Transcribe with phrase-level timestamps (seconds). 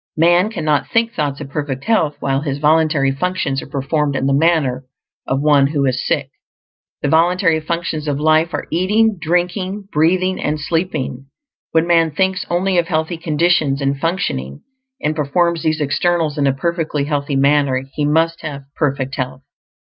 [0.17, 4.33] Man cannot think thoughts of perfect health while his voluntary functions are performed in the
[4.33, 4.83] manner
[5.27, 6.31] of one who is sick.
[7.03, 11.27] The voluntary functions of life are eating, drinking, breathing, and sleeping.
[11.69, 14.63] When man thinks only of healthy conditions and functioning,
[14.99, 19.43] and performs these externals in a perfectly healthy manner, he must have perfect health.